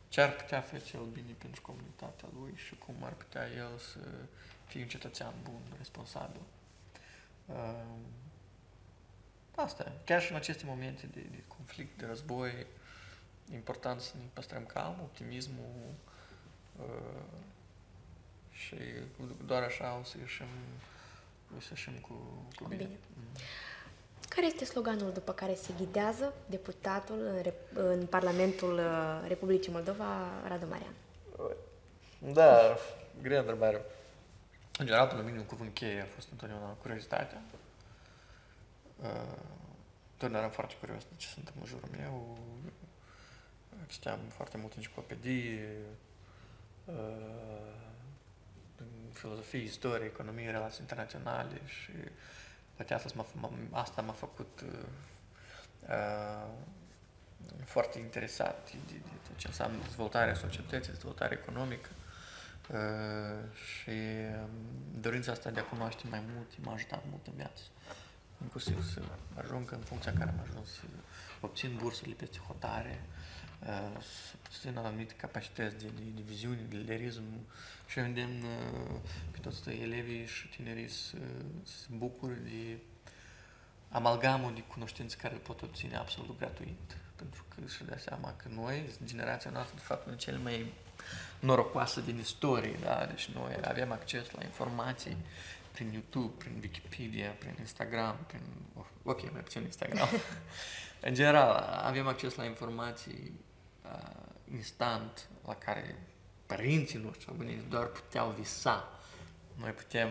[0.08, 3.98] ce ar putea face el bine pentru comunitatea lui și cum ar putea el să
[4.74, 6.40] fii un cetățean bun, responsabil.
[7.46, 7.84] Uh,
[9.54, 12.66] asta Chiar și în aceste momente de, de conflict, de război,
[13.52, 15.74] e important să ne păstrăm calm, optimismul
[16.76, 17.22] uh,
[18.50, 18.76] și
[19.46, 20.46] doar așa o să ieșim,
[21.56, 22.14] o să ieșim cu,
[22.56, 22.84] cu bine.
[22.84, 22.98] bine.
[23.16, 23.38] Mm.
[24.28, 30.06] Care este sloganul după care se ghidează deputatul în, în Parlamentul uh, Republicii Moldova,
[30.48, 30.94] Radu Marian?
[32.32, 32.76] Da,
[33.22, 33.84] grea întrebare.
[34.78, 37.42] În general, pentru mine, un cuvânt cheie a fost întotdeauna curiozitatea.
[38.96, 39.06] Uh,
[40.10, 42.38] Totdeauna eram foarte curios de ce se întâmplă în jurul meu.
[43.86, 45.60] Citeam foarte mult enciclopedii,
[46.84, 46.94] uh,
[49.12, 51.90] filozofie, istorie, economie, relații internaționale și
[52.76, 54.86] poate asta m-a, asta m-a făcut uh,
[55.88, 56.48] uh,
[57.64, 58.98] foarte interesat de, de,
[59.28, 61.88] de ce înseamnă dezvoltarea societății, dezvoltarea economică.
[61.92, 62.03] Uh,
[63.64, 67.62] și um, dorința asta de a cunoaște mai mult m-a ajutat mult în viață.
[68.42, 69.02] Inclusiv să
[69.34, 70.80] ajung în funcția în care am ajuns, să
[71.40, 73.00] obțin bursele peste hotare,
[73.62, 77.22] uh, să obțin anumite capacități de, de, de viziune, de liderism
[77.86, 79.00] și îndemn uh,
[79.30, 81.16] pe toți elevii și tinerii să,
[81.62, 82.78] să se bucure de
[83.88, 86.96] amalgamul de cunoștințe care le pot obține absolut gratuit.
[87.16, 90.72] pentru că și dea seama că noi, generația noastră, de fapt, sunt cele mai
[91.38, 93.06] norocoase din istorie, da?
[93.10, 95.16] Deci noi avem acces la informații
[95.72, 98.40] prin YouTube, prin Wikipedia, prin Instagram, prin...
[99.02, 100.08] Ok, mai puțin Instagram.
[101.08, 103.40] în general, avem acces la informații
[103.84, 105.98] uh, instant la care
[106.46, 108.88] părinții noștri sau bunicii doar puteau visa.
[109.54, 110.08] Noi putem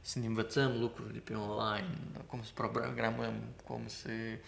[0.00, 4.38] să ne învățăm lucruri de pe online, cum să programăm, cum să uh,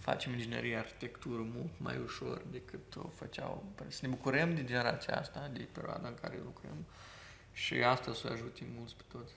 [0.00, 3.64] facem inginerie, arhitectură mult mai ușor decât o făceau.
[3.88, 6.86] Să ne bucurăm de generația asta, de perioada în care lucrăm
[7.52, 9.32] și asta să ajute mulți pe toți,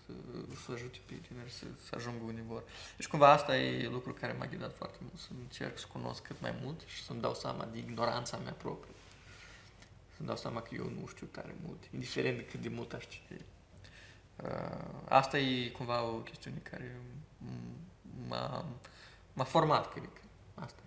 [0.66, 2.64] să ajute pe tineri să, să ajungă unde vor.
[2.98, 6.41] Deci cumva asta e lucru care m-a ghidat foarte mult, să încerc să cunosc cât
[6.41, 8.93] mai mult și să-mi dau seama de ignoranța mea proprie.
[10.16, 13.08] Să-mi dau seama că eu nu știu tare mult, indiferent de cât de mult aș
[13.08, 13.41] citi.
[14.36, 14.50] Uh,
[15.10, 17.00] asta e cumva o chestiune care
[18.28, 18.66] m-a, m-a
[19.44, 20.20] format, cred că.
[20.54, 20.80] Asta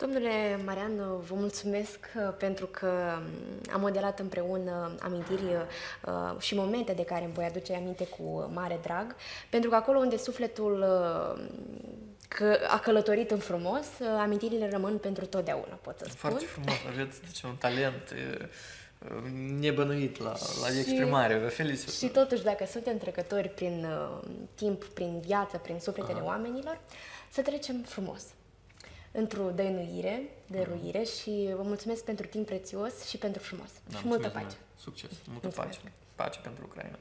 [0.00, 0.96] Domnule Marian,
[1.28, 7.24] vă mulțumesc uh, pentru că um, am modelat împreună amintiri uh, și momente de care
[7.24, 9.16] îmi voi aduce aminte cu mare drag,
[9.50, 11.44] pentru că acolo unde sufletul uh,
[12.28, 13.86] că a călătorit în frumos,
[14.20, 16.16] amintirile rămân pentru totdeauna, pot să spun.
[16.16, 18.14] Foarte frumos, aveți deci, un talent
[19.58, 20.32] nebănuit la,
[20.62, 21.92] la și, exprimare, vă felicit.
[21.92, 26.26] Și totuși, dacă suntem trecători prin uh, timp, prin viață, prin sufletele Aha.
[26.26, 26.80] oamenilor,
[27.30, 28.22] să trecem frumos
[29.12, 33.70] într-o dăinuire, dăruire și vă mulțumesc pentru timp prețios și pentru frumos.
[33.90, 34.56] Da, și multă pace.
[34.78, 35.78] Succes, multă mulțumesc.
[35.80, 35.92] pace.
[36.14, 36.98] Pace pentru Ucraina.